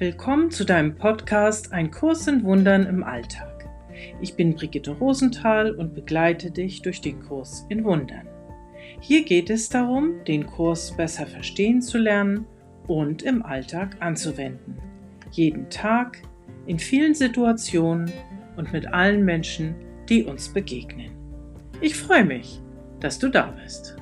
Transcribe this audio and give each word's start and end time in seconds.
Willkommen 0.00 0.52
zu 0.52 0.64
deinem 0.64 0.94
Podcast 0.94 1.72
Ein 1.72 1.90
Kurs 1.90 2.28
in 2.28 2.44
Wundern 2.44 2.86
im 2.86 3.02
Alltag. 3.02 3.68
Ich 4.20 4.36
bin 4.36 4.54
Brigitte 4.54 4.92
Rosenthal 4.92 5.74
und 5.74 5.92
begleite 5.92 6.52
dich 6.52 6.82
durch 6.82 7.00
den 7.00 7.18
Kurs 7.20 7.66
in 7.68 7.82
Wundern. 7.82 8.28
Hier 9.00 9.24
geht 9.24 9.50
es 9.50 9.68
darum, 9.68 10.24
den 10.24 10.46
Kurs 10.46 10.96
besser 10.96 11.26
verstehen 11.26 11.82
zu 11.82 11.98
lernen 11.98 12.46
und 12.86 13.24
im 13.24 13.42
Alltag 13.42 13.96
anzuwenden. 13.98 14.78
Jeden 15.32 15.68
Tag, 15.68 16.22
in 16.66 16.78
vielen 16.78 17.14
Situationen 17.16 18.08
und 18.54 18.72
mit 18.72 18.86
allen 18.86 19.24
Menschen, 19.24 19.74
die 20.08 20.22
uns 20.22 20.48
begegnen. 20.48 21.10
Ich 21.80 21.96
freue 21.96 22.24
mich, 22.24 22.60
dass 23.00 23.18
du 23.18 23.30
da 23.30 23.52
bist. 23.64 23.96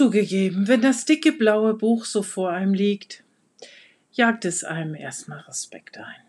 Zugegeben, 0.00 0.66
wenn 0.66 0.80
das 0.80 1.04
dicke 1.04 1.30
blaue 1.30 1.74
Buch 1.74 2.06
so 2.06 2.22
vor 2.22 2.50
einem 2.50 2.72
liegt, 2.72 3.22
jagt 4.12 4.46
es 4.46 4.64
einem 4.64 4.94
erstmal 4.94 5.40
Respekt 5.40 5.98
ein. 5.98 6.22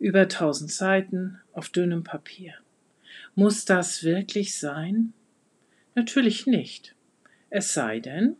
Über 0.00 0.26
tausend 0.26 0.72
Seiten 0.72 1.38
auf 1.52 1.68
dünnem 1.68 2.02
Papier. 2.02 2.54
Muss 3.36 3.64
das 3.64 4.02
wirklich 4.02 4.58
sein? 4.58 5.12
Natürlich 5.94 6.48
nicht. 6.48 6.96
Es 7.50 7.72
sei 7.72 8.00
denn, 8.00 8.34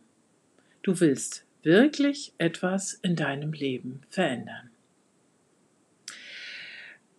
du 0.81 0.99
willst 0.99 1.45
wirklich 1.61 2.33
etwas 2.37 2.95
in 2.95 3.15
deinem 3.15 3.53
Leben 3.53 4.01
verändern. 4.09 4.71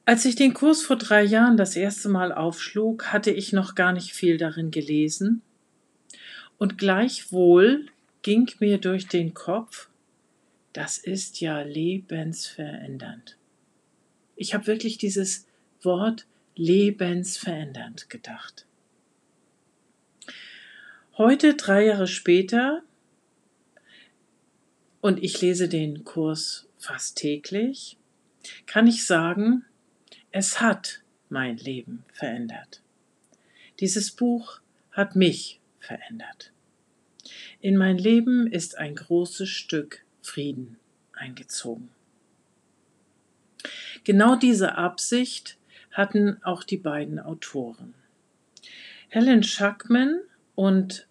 Als 0.04 0.26
ich 0.26 0.36
den 0.36 0.52
Kurs 0.52 0.82
vor 0.82 0.96
drei 0.96 1.22
Jahren 1.22 1.56
das 1.56 1.74
erste 1.74 2.10
Mal 2.10 2.34
aufschlug, 2.34 3.14
hatte 3.14 3.30
ich 3.30 3.54
noch 3.54 3.74
gar 3.74 3.94
nicht 3.94 4.12
viel 4.12 4.36
darin 4.36 4.70
gelesen 4.70 5.40
und 6.58 6.78
gleichwohl 6.78 7.86
ging 8.22 8.50
mir 8.58 8.78
durch 8.78 9.08
den 9.08 9.34
Kopf, 9.34 9.88
das 10.72 10.98
ist 10.98 11.40
ja 11.40 11.60
lebensverändernd. 11.62 13.36
Ich 14.36 14.54
habe 14.54 14.66
wirklich 14.66 14.98
dieses 14.98 15.46
Wort 15.82 16.26
lebensverändernd 16.56 18.10
gedacht. 18.10 18.66
Heute, 21.16 21.54
drei 21.54 21.86
Jahre 21.86 22.08
später, 22.08 22.82
und 25.00 25.22
ich 25.22 25.40
lese 25.40 25.68
den 25.68 26.02
Kurs 26.02 26.66
fast 26.78 27.18
täglich, 27.18 27.98
kann 28.66 28.86
ich 28.86 29.06
sagen, 29.06 29.64
es 30.32 30.60
hat 30.60 31.02
mein 31.28 31.56
Leben 31.56 32.04
verändert. 32.12 32.82
Dieses 33.80 34.10
Buch 34.10 34.60
hat 34.90 35.14
mich 35.14 35.60
verändert. 35.84 36.52
In 37.60 37.76
mein 37.76 37.98
Leben 37.98 38.46
ist 38.46 38.78
ein 38.78 38.94
großes 38.94 39.48
Stück 39.48 40.04
Frieden 40.20 40.78
eingezogen. 41.12 41.90
Genau 44.04 44.36
diese 44.36 44.76
Absicht 44.76 45.56
hatten 45.90 46.42
auch 46.42 46.64
die 46.64 46.76
beiden 46.76 47.18
Autoren. 47.18 47.94
Helen 49.08 49.42
Schuckman 49.42 50.20
und 50.54 51.06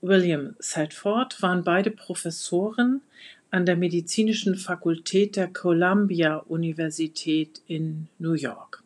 William 0.00 0.56
Thetford 0.60 1.42
waren 1.42 1.64
beide 1.64 1.90
Professoren 1.90 3.02
an 3.50 3.66
der 3.66 3.76
Medizinischen 3.76 4.56
Fakultät 4.56 5.36
der 5.36 5.48
Columbia 5.48 6.36
Universität 6.36 7.60
in 7.66 8.08
New 8.18 8.34
York. 8.34 8.82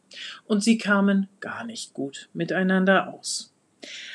Und 0.47 0.63
sie 0.63 0.79
kamen 0.79 1.29
gar 1.41 1.65
nicht 1.65 1.93
gut 1.93 2.29
miteinander 2.33 3.13
aus. 3.13 3.52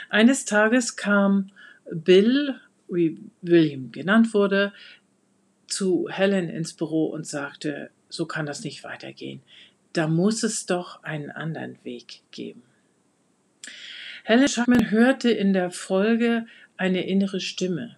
Eines 0.10 0.46
Tages 0.46 0.96
kam 0.96 1.52
Bill, 1.92 2.60
wie 2.88 3.20
William 3.42 3.92
genannt 3.92 4.34
wurde, 4.34 4.74
zu 5.68 6.08
Helen 6.10 6.50
ins 6.50 6.74
Büro 6.74 7.08
und 7.08 7.28
sagte, 7.28 7.92
so 8.10 8.26
kann 8.26 8.46
das 8.46 8.64
nicht 8.64 8.84
weitergehen. 8.84 9.42
Da 9.94 10.08
muss 10.08 10.44
es 10.44 10.66
doch 10.66 11.04
einen 11.04 11.32
anderen 11.32 11.78
Weg 11.84 12.22
geben. 12.32 12.64
Helen 14.24 14.48
Schuckman 14.48 14.92
hörte 14.92 15.30
in 15.30 15.54
der 15.54 15.72
Folge 15.72 16.46
eine 16.78 17.08
innere 17.08 17.40
Stimme. 17.40 17.98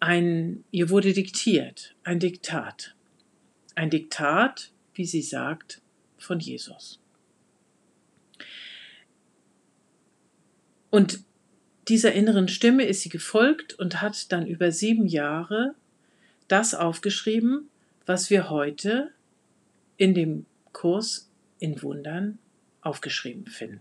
Ein, 0.00 0.64
ihr 0.70 0.90
wurde 0.90 1.12
diktiert, 1.12 1.94
ein 2.04 2.20
Diktat. 2.20 2.94
Ein 3.74 3.90
Diktat, 3.90 4.72
wie 4.94 5.04
sie 5.04 5.22
sagt, 5.22 5.80
von 6.18 6.40
Jesus. 6.40 7.00
Und 10.94 11.24
dieser 11.88 12.12
inneren 12.12 12.46
Stimme 12.46 12.84
ist 12.84 13.02
sie 13.02 13.08
gefolgt 13.08 13.74
und 13.74 14.00
hat 14.00 14.30
dann 14.30 14.46
über 14.46 14.70
sieben 14.70 15.08
Jahre 15.08 15.74
das 16.46 16.72
aufgeschrieben, 16.72 17.68
was 18.06 18.30
wir 18.30 18.48
heute 18.48 19.10
in 19.96 20.14
dem 20.14 20.46
Kurs 20.72 21.28
in 21.58 21.82
Wundern 21.82 22.38
aufgeschrieben 22.80 23.48
finden. 23.48 23.80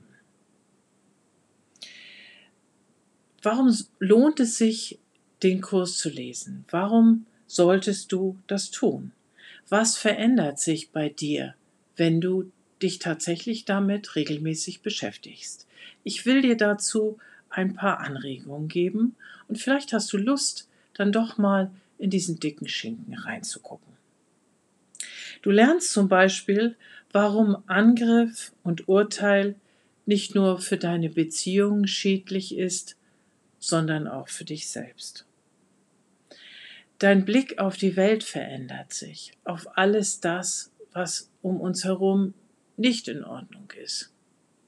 Warum 3.43 3.77
lohnt 3.99 4.39
es 4.39 4.57
sich, 4.57 4.97
den 5.43 5.61
Kurs 5.61 5.99
zu 5.99 6.09
lesen? 6.09 6.65
Warum 6.71 7.27
solltest 7.45 8.11
du 8.11 8.39
das 8.47 8.71
tun? 8.71 9.11
Was 9.69 9.97
verändert 9.97 10.57
sich 10.57 10.89
bei 10.89 11.09
dir, 11.09 11.53
wenn 11.95 12.21
du 12.21 12.51
dich 12.83 12.99
tatsächlich 12.99 13.65
damit 13.65 14.15
regelmäßig 14.15 14.81
beschäftigst? 14.81 15.67
Ich 16.03 16.25
will 16.25 16.41
dir 16.41 16.57
dazu 16.57 17.17
ein 17.49 17.73
paar 17.73 17.99
Anregungen 17.99 18.67
geben 18.67 19.15
und 19.47 19.57
vielleicht 19.57 19.93
hast 19.93 20.11
du 20.13 20.17
Lust, 20.17 20.67
dann 20.93 21.11
doch 21.11 21.37
mal 21.37 21.71
in 21.97 22.09
diesen 22.09 22.39
dicken 22.39 22.67
Schinken 22.67 23.15
reinzugucken. 23.15 23.93
Du 25.41 25.51
lernst 25.51 25.91
zum 25.91 26.07
Beispiel, 26.07 26.75
warum 27.11 27.57
Angriff 27.67 28.53
und 28.63 28.87
Urteil 28.87 29.55
nicht 30.05 30.35
nur 30.35 30.59
für 30.59 30.77
deine 30.77 31.09
Beziehungen 31.09 31.87
schädlich 31.87 32.57
ist, 32.57 32.97
sondern 33.59 34.07
auch 34.07 34.27
für 34.27 34.45
dich 34.45 34.67
selbst. 34.67 35.25
Dein 36.99 37.25
Blick 37.25 37.59
auf 37.59 37.77
die 37.77 37.95
Welt 37.95 38.23
verändert 38.23 38.93
sich, 38.93 39.33
auf 39.43 39.77
alles 39.77 40.19
das, 40.19 40.71
was 40.91 41.29
um 41.41 41.59
uns 41.59 41.83
herum 41.83 42.33
nicht 42.77 43.07
in 43.07 43.23
Ordnung 43.23 43.71
ist. 43.81 44.11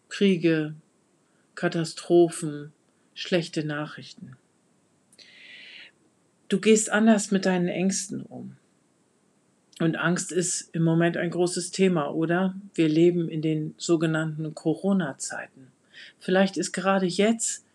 Kriege, 0.09 0.75
Katastrophen, 1.55 2.73
schlechte 3.13 3.63
Nachrichten. 3.63 4.35
Du 6.47 6.59
gehst 6.59 6.91
anders 6.91 7.31
mit 7.31 7.45
deinen 7.45 7.67
Ängsten 7.67 8.21
um. 8.21 8.57
Und 9.79 9.97
Angst 9.97 10.31
ist 10.31 10.69
im 10.73 10.83
Moment 10.83 11.17
ein 11.17 11.31
großes 11.31 11.71
Thema, 11.71 12.13
oder? 12.13 12.55
Wir 12.75 12.87
leben 12.87 13.27
in 13.27 13.41
den 13.41 13.73
sogenannten 13.77 14.53
Corona-Zeiten. 14.53 15.67
Vielleicht 16.19 16.55
ist 16.55 16.71
gerade 16.71 17.05
jetzt 17.05 17.65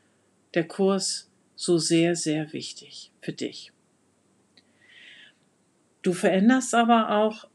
der 0.54 0.66
Kurs 0.66 1.28
so 1.56 1.78
sehr, 1.78 2.16
sehr 2.16 2.52
wichtig 2.52 3.10
für 3.20 3.32
dich. 3.32 3.72
Du 6.02 6.14
veränderst 6.14 6.74
aber 6.74 7.10
auch 7.10 7.50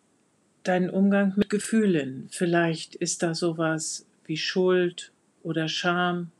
deinen 0.68 0.90
Umgang 0.90 1.34
mit 1.36 1.50
Gefühlen. 1.50 2.28
Vielleicht 2.31 2.96
ist 2.96 3.24
da 3.24 3.36
sowas 3.36 4.06
wie 4.26 4.38
Schuld 4.38 5.12
oder 5.44 5.68
Scham. 5.68 6.31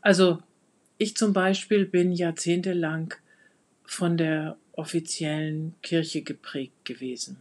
Also 0.00 0.42
ich 0.96 1.16
zum 1.16 1.32
Beispiel 1.32 1.84
bin 1.84 2.12
jahrzehntelang 2.12 3.14
von 3.84 4.16
der 4.16 4.56
offiziellen 4.72 5.74
Kirche 5.82 6.22
geprägt 6.22 6.84
gewesen. 6.84 7.38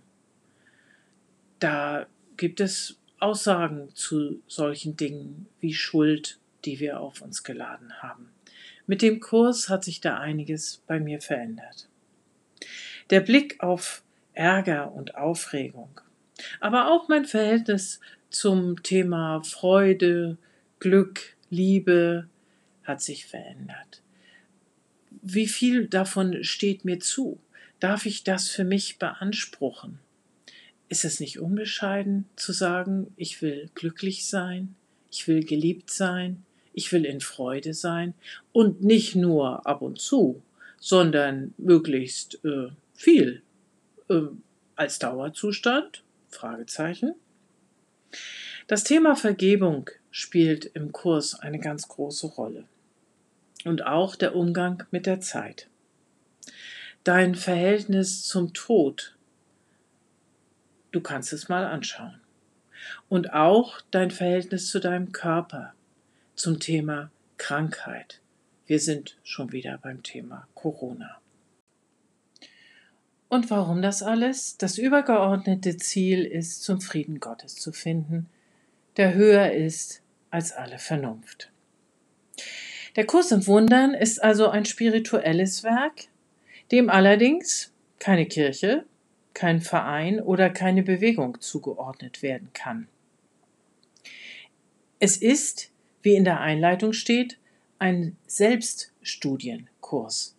Da 1.59 2.07
gibt 2.35 2.59
es 2.59 2.97
Aussagen 3.19 3.89
zu 3.93 4.41
solchen 4.47 4.95
Dingen 4.95 5.47
wie 5.59 5.73
Schuld, 5.73 6.39
die 6.65 6.79
wir 6.79 6.99
auf 6.99 7.21
uns 7.21 7.43
geladen 7.43 7.93
haben. 8.01 8.29
Mit 8.85 9.01
dem 9.01 9.19
Kurs 9.19 9.69
hat 9.69 9.83
sich 9.83 10.01
da 10.01 10.17
einiges 10.17 10.81
bei 10.87 10.99
mir 10.99 11.19
verändert. 11.19 11.89
Der 13.09 13.21
Blick 13.21 13.61
auf 13.61 14.03
Ärger 14.33 14.91
und 14.93 15.15
Aufregung, 15.15 15.99
aber 16.59 16.91
auch 16.91 17.07
mein 17.07 17.25
Verhältnis 17.25 17.99
zum 18.29 18.83
Thema 18.83 19.41
Freude, 19.43 20.37
Glück, 20.79 21.35
Liebe 21.49 22.27
hat 22.83 23.01
sich 23.01 23.25
verändert. 23.25 24.01
Wie 25.21 25.47
viel 25.47 25.87
davon 25.87 26.43
steht 26.43 26.85
mir 26.85 26.99
zu? 26.99 27.39
Darf 27.79 28.05
ich 28.05 28.23
das 28.23 28.49
für 28.49 28.63
mich 28.63 28.97
beanspruchen? 28.97 29.99
Ist 30.89 31.03
es 31.03 31.19
nicht 31.19 31.39
unbescheiden 31.39 32.25
zu 32.35 32.53
sagen, 32.53 33.13
ich 33.17 33.41
will 33.41 33.69
glücklich 33.75 34.25
sein, 34.27 34.75
ich 35.11 35.27
will 35.27 35.43
geliebt 35.43 35.89
sein, 35.89 36.43
ich 36.73 36.91
will 36.91 37.05
in 37.05 37.21
Freude 37.21 37.73
sein 37.73 38.13
und 38.51 38.83
nicht 38.83 39.15
nur 39.15 39.65
ab 39.65 39.81
und 39.81 39.99
zu, 39.99 40.41
sondern 40.79 41.53
möglichst 41.57 42.43
äh, 42.45 42.69
viel 42.93 43.41
äh, 44.09 44.21
als 44.75 44.99
Dauerzustand? 44.99 46.03
Fragezeichen. 46.29 47.13
Das 48.67 48.83
Thema 48.83 49.15
Vergebung 49.15 49.89
spielt 50.11 50.65
im 50.65 50.91
Kurs 50.91 51.39
eine 51.39 51.59
ganz 51.59 51.87
große 51.87 52.27
Rolle. 52.27 52.65
und 53.65 53.85
auch 53.85 54.15
der 54.15 54.35
Umgang 54.35 54.83
mit 54.91 55.05
der 55.05 55.19
Zeit. 55.19 55.67
Dein 57.03 57.35
Verhältnis 57.35 58.23
zum 58.23 58.53
Tod, 58.53 59.17
du 60.91 61.01
kannst 61.01 61.33
es 61.33 61.49
mal 61.49 61.65
anschauen. 61.65 62.21
Und 63.09 63.33
auch 63.33 63.81
dein 63.91 64.11
Verhältnis 64.11 64.69
zu 64.69 64.79
deinem 64.79 65.11
Körper, 65.11 65.73
zum 66.35 66.59
Thema 66.59 67.11
Krankheit. 67.37 68.21
Wir 68.67 68.79
sind 68.79 69.17
schon 69.23 69.51
wieder 69.51 69.77
beim 69.79 70.03
Thema 70.03 70.47
Corona. 70.53 71.19
Und 73.29 73.49
warum 73.49 73.81
das 73.81 74.03
alles? 74.03 74.57
Das 74.57 74.77
übergeordnete 74.77 75.75
Ziel 75.77 76.23
ist, 76.23 76.63
zum 76.63 76.79
Frieden 76.79 77.19
Gottes 77.19 77.55
zu 77.55 77.73
finden, 77.73 78.29
der 78.95 79.13
höher 79.13 79.51
ist 79.51 80.01
als 80.29 80.53
alle 80.53 80.79
Vernunft. 80.79 81.51
Der 82.95 83.05
Kurs 83.05 83.31
im 83.31 83.45
Wundern 83.47 83.93
ist 83.93 84.23
also 84.23 84.47
ein 84.47 84.63
spirituelles 84.65 85.63
Werk, 85.63 86.05
dem 86.71 86.89
allerdings 86.89 87.73
keine 87.99 88.25
Kirche, 88.25 88.85
kein 89.33 89.59
Verein 89.61 90.21
oder 90.21 90.49
keine 90.49 90.83
Bewegung 90.83 91.41
zugeordnet 91.41 92.21
werden 92.21 92.49
kann. 92.53 92.87
Es 94.99 95.17
ist, 95.17 95.69
wie 96.01 96.15
in 96.15 96.23
der 96.23 96.39
Einleitung 96.39 96.93
steht, 96.93 97.37
ein 97.77 98.15
Selbststudienkurs 98.25 100.36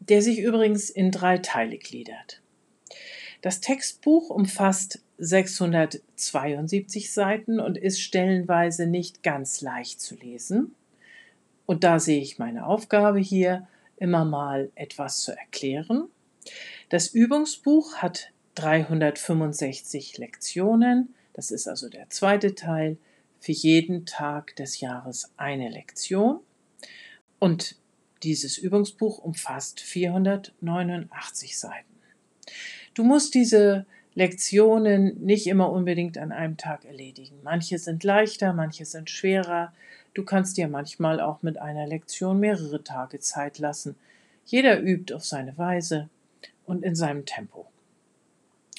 der 0.00 0.22
sich 0.22 0.40
übrigens 0.40 0.90
in 0.90 1.10
drei 1.10 1.38
Teile 1.38 1.78
gliedert. 1.78 2.42
Das 3.42 3.60
Textbuch 3.60 4.28
umfasst 4.30 5.00
672 5.18 7.12
Seiten 7.12 7.60
und 7.60 7.78
ist 7.78 8.00
stellenweise 8.00 8.86
nicht 8.86 9.22
ganz 9.22 9.60
leicht 9.60 10.00
zu 10.00 10.16
lesen. 10.16 10.74
Und 11.66 11.84
da 11.84 12.00
sehe 12.00 12.20
ich 12.20 12.38
meine 12.38 12.66
Aufgabe 12.66 13.20
hier, 13.20 13.68
immer 13.96 14.24
mal 14.24 14.70
etwas 14.74 15.20
zu 15.20 15.32
erklären. 15.36 16.08
Das 16.88 17.08
Übungsbuch 17.08 17.96
hat 17.96 18.32
365 18.56 20.18
Lektionen, 20.18 21.14
das 21.34 21.50
ist 21.50 21.68
also 21.68 21.88
der 21.88 22.10
zweite 22.10 22.54
Teil, 22.54 22.96
für 23.38 23.52
jeden 23.52 24.04
Tag 24.06 24.56
des 24.56 24.80
Jahres 24.80 25.32
eine 25.36 25.70
Lektion. 25.70 26.40
Und 27.38 27.76
dieses 28.22 28.58
Übungsbuch 28.58 29.18
umfasst 29.18 29.80
489 29.80 31.58
Seiten. 31.58 31.86
Du 32.94 33.04
musst 33.04 33.34
diese 33.34 33.86
Lektionen 34.14 35.24
nicht 35.24 35.46
immer 35.46 35.70
unbedingt 35.70 36.18
an 36.18 36.32
einem 36.32 36.56
Tag 36.56 36.84
erledigen. 36.84 37.38
Manche 37.42 37.78
sind 37.78 38.02
leichter, 38.04 38.52
manche 38.52 38.84
sind 38.84 39.08
schwerer. 39.08 39.72
Du 40.14 40.24
kannst 40.24 40.56
dir 40.56 40.68
manchmal 40.68 41.20
auch 41.20 41.42
mit 41.42 41.58
einer 41.58 41.86
Lektion 41.86 42.40
mehrere 42.40 42.82
Tage 42.82 43.20
Zeit 43.20 43.58
lassen. 43.58 43.94
Jeder 44.44 44.80
übt 44.80 45.14
auf 45.14 45.24
seine 45.24 45.56
Weise 45.58 46.08
und 46.66 46.84
in 46.84 46.96
seinem 46.96 47.24
Tempo. 47.24 47.66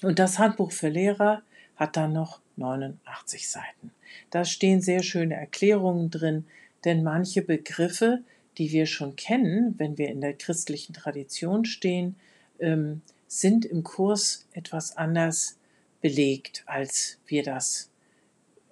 Und 0.04 0.20
das 0.20 0.40
Handbuch 0.40 0.72
für 0.72 0.90
Lehrer 0.90 1.44
hat 1.78 1.96
dann 1.96 2.14
noch 2.14 2.42
89 2.58 3.50
Seiten. 3.50 3.92
Da 4.30 4.46
stehen 4.46 4.82
sehr 4.82 5.04
schöne 5.04 5.36
Erklärungen 5.36 6.10
drin, 6.10 6.46
denn 6.84 7.04
manche 7.04 7.42
Begriffe, 7.42 8.22
die 8.58 8.72
wir 8.72 8.86
schon 8.86 9.16
kennen, 9.16 9.76
wenn 9.78 9.98
wir 9.98 10.10
in 10.10 10.22
der 10.22 10.34
christlichen 10.34 10.94
Tradition 10.94 11.66
stehen, 11.66 12.16
ähm, 12.60 13.02
sind 13.28 13.66
im 13.66 13.84
Kurs 13.84 14.48
etwas 14.52 14.98
anders 14.98 15.58
belegt, 16.02 16.64
als 16.66 17.18
wir 17.28 17.44
das 17.44 17.90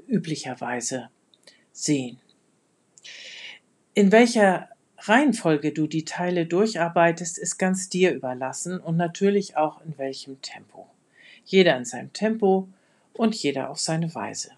üblicherweise 0.07 1.09
sehen. 1.71 2.19
In 3.93 4.11
welcher 4.11 4.69
Reihenfolge 4.97 5.71
du 5.71 5.87
die 5.87 6.03
Teile 6.03 6.45
durcharbeitest, 6.45 7.37
ist 7.37 7.57
ganz 7.57 7.89
dir 7.89 8.13
überlassen 8.13 8.79
und 8.79 8.97
natürlich 8.97 9.55
auch 9.55 9.81
in 9.81 9.97
welchem 9.97 10.41
Tempo. 10.41 10.87
Jeder 11.45 11.77
in 11.77 11.85
seinem 11.85 12.11
Tempo 12.11 12.67
und 13.13 13.35
jeder 13.35 13.69
auf 13.69 13.79
seine 13.79 14.13
Weise. 14.13 14.51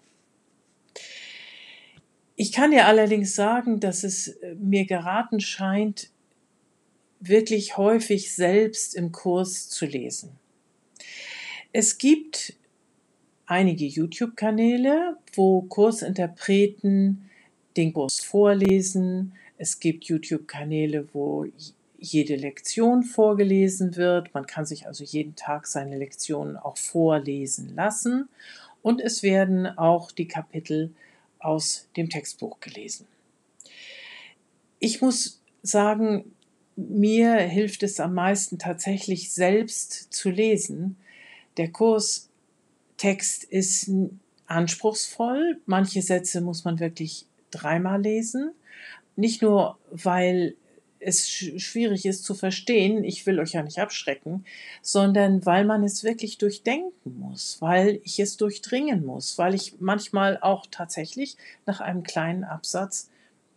Ich 2.42 2.50
kann 2.50 2.72
dir 2.72 2.86
allerdings 2.86 3.36
sagen, 3.36 3.78
dass 3.78 4.02
es 4.02 4.26
äh, 4.26 4.56
mir 4.56 4.84
geraten 4.84 5.38
scheint, 5.38 6.10
wirklich 7.20 7.76
häufig 7.76 8.34
selbst 8.34 8.96
im 8.96 9.12
Kurs 9.12 9.68
zu 9.68 9.86
lesen. 9.86 10.32
Es 11.72 11.98
gibt 11.98 12.54
einige 13.46 13.84
YouTube-Kanäle, 13.84 15.18
wo 15.34 15.62
Kursinterpreten 15.62 17.30
den 17.76 17.92
Kurs 17.92 18.18
vorlesen. 18.18 19.34
Es 19.56 19.78
gibt 19.78 20.06
YouTube-Kanäle, 20.06 21.06
wo 21.12 21.46
jede 21.96 22.34
Lektion 22.34 23.04
vorgelesen 23.04 23.94
wird. 23.94 24.34
Man 24.34 24.48
kann 24.48 24.66
sich 24.66 24.88
also 24.88 25.04
jeden 25.04 25.36
Tag 25.36 25.68
seine 25.68 25.96
Lektionen 25.96 26.56
auch 26.56 26.76
vorlesen 26.76 27.76
lassen. 27.76 28.28
Und 28.82 29.00
es 29.00 29.22
werden 29.22 29.68
auch 29.78 30.10
die 30.10 30.26
Kapitel 30.26 30.90
aus 31.44 31.88
dem 31.96 32.08
Textbuch 32.08 32.60
gelesen. 32.60 33.06
Ich 34.78 35.00
muss 35.00 35.40
sagen, 35.62 36.32
mir 36.76 37.36
hilft 37.36 37.82
es 37.82 38.00
am 38.00 38.14
meisten 38.14 38.58
tatsächlich 38.58 39.32
selbst 39.32 40.12
zu 40.12 40.30
lesen. 40.30 40.96
Der 41.56 41.70
Kurstext 41.70 43.44
ist 43.44 43.90
anspruchsvoll. 44.46 45.60
Manche 45.66 46.02
Sätze 46.02 46.40
muss 46.40 46.64
man 46.64 46.80
wirklich 46.80 47.26
dreimal 47.50 48.00
lesen. 48.00 48.52
Nicht 49.16 49.42
nur, 49.42 49.78
weil 49.90 50.56
es 51.04 51.28
schwierig 51.28 52.06
ist 52.06 52.24
zu 52.24 52.34
verstehen, 52.34 53.04
ich 53.04 53.26
will 53.26 53.40
euch 53.40 53.52
ja 53.52 53.62
nicht 53.62 53.78
abschrecken, 53.78 54.44
sondern 54.80 55.44
weil 55.44 55.64
man 55.64 55.82
es 55.84 56.04
wirklich 56.04 56.38
durchdenken 56.38 57.18
muss, 57.18 57.58
weil 57.60 58.00
ich 58.04 58.18
es 58.18 58.36
durchdringen 58.36 59.04
muss, 59.04 59.38
weil 59.38 59.54
ich 59.54 59.80
manchmal 59.80 60.38
auch 60.40 60.66
tatsächlich 60.70 61.36
nach 61.66 61.80
einem 61.80 62.02
kleinen 62.02 62.44
Absatz 62.44 63.10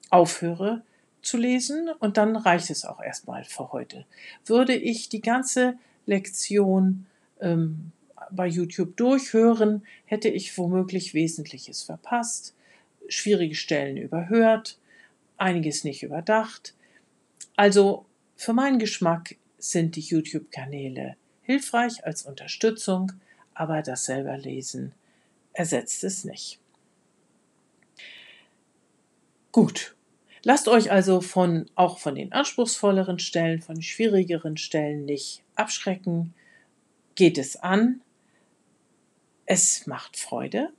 aufhöre 0.10 0.84
zu 1.22 1.38
lesen 1.38 1.90
und 2.00 2.18
dann 2.18 2.36
reicht 2.36 2.70
es 2.70 2.86
auch 2.86 3.02
erstmal 3.02 3.44
für 3.44 3.72
heute. 3.72 4.06
Würde 4.46 4.76
ich 4.76 5.10
die 5.10 5.22
ganze 5.22 5.78
Lektion 6.06 7.08
ähm, 7.42 7.92
bei 8.32 8.48
YouTube 8.48 8.96
durchhören, 8.98 9.84
hätte 10.06 10.30
ich 10.30 10.58
womöglich 10.58 11.14
Wesentliches 11.14 11.84
verpasst, 11.84 12.54
schwierige 13.08 13.56
Stellen 13.56 13.98
überhört, 13.98 14.78
einiges 15.38 15.84
nicht 15.84 16.04
überdacht, 16.04 16.75
also 17.56 18.06
für 18.36 18.54
meinen 18.54 18.80
Geschmack 18.80 19.36
sind 19.58 19.96
die 19.96 20.02
YouTube-Kanäle 20.02 21.16
hilfreich 21.42 22.06
als 22.06 22.24
Unterstützung, 22.24 23.14
aber 23.54 23.82
das 23.82 24.06
selber 24.06 24.38
Lesen 24.38 24.94
ersetzt 25.54 26.04
es 26.04 26.26
nicht. 26.26 26.60
Gut. 29.52 29.96
Lasst 30.44 30.68
euch 30.68 30.92
also 30.92 31.22
von, 31.22 31.72
auch 31.74 31.98
von 31.98 32.14
den 32.14 32.32
anspruchsvolleren 32.32 33.20
Stellen, 33.20 33.62
von 33.62 33.82
schwierigeren 33.82 34.58
Stellen 34.58 35.06
nicht 35.06 35.42
abschrecken. 35.56 36.36
Geht 37.16 37.38
es 37.38 37.56
an. 37.56 38.02
Es 39.46 39.88
macht 39.88 40.18
Freude. 40.18 40.72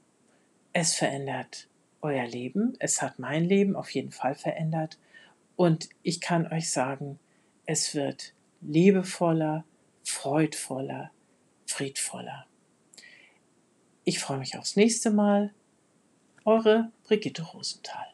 Es 0.73 0.95
verändert 0.95 1.69
euer 2.03 2.27
Leben. 2.27 2.75
Es 2.79 3.03
hat 3.03 3.19
mein 3.19 3.45
Leben 3.45 3.75
auf 3.75 3.91
jeden 3.91 4.13
Fall 4.13 4.35
verändert. 4.35 4.99
Und 5.57 5.89
ich 6.03 6.21
kann 6.21 6.53
euch 6.53 6.71
sagen, 6.71 7.19
es 7.65 7.95
wird 7.95 8.35
liebevoller, 8.61 9.65
freudvoller, 10.05 11.11
friedvoller. 11.67 12.47
Ich 14.05 14.21
freue 14.21 14.39
mich 14.39 14.57
aufs 14.57 14.77
nächste 14.77 15.11
Mal. 15.11 15.53
Eure 16.45 16.93
Brigitte 17.05 17.43
Rosenthal. 17.43 18.07